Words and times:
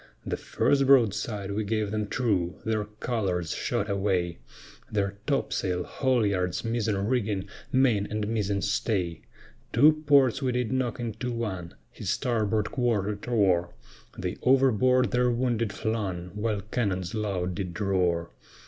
The 0.25 0.35
first 0.35 0.87
broadside 0.87 1.51
we 1.51 1.63
gave 1.63 1.91
them 1.91 2.07
true, 2.07 2.55
their 2.65 2.85
colors 2.85 3.51
shot 3.51 3.87
away, 3.87 4.39
Their 4.91 5.17
topsail, 5.27 5.83
haulyards, 5.83 6.65
mizen 6.65 7.07
rigging, 7.07 7.47
main 7.71 8.07
and 8.09 8.27
mizen 8.27 8.63
stay, 8.63 9.21
Two 9.71 10.01
ports 10.07 10.41
we 10.41 10.53
did 10.53 10.71
knock 10.71 10.99
into 10.99 11.31
one, 11.31 11.75
his 11.91 12.09
starboard 12.09 12.71
quarter 12.71 13.15
tore, 13.15 13.75
They 14.17 14.37
overboard 14.41 15.11
their 15.11 15.29
wounded 15.29 15.71
flung, 15.71 16.31
while 16.33 16.61
cannons 16.61 17.13
loud 17.13 17.53
did 17.53 17.79
roar. 17.79 18.31